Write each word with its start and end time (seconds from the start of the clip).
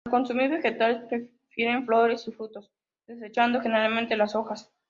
Al 0.07 0.11
consumir 0.13 0.49
vegetales, 0.49 1.03
prefieren 1.07 1.85
flores 1.85 2.27
y 2.27 2.31
frutos, 2.31 2.71
desechando 3.05 3.61
generalmente 3.61 4.17
las 4.17 4.33
hojas. 4.33 4.71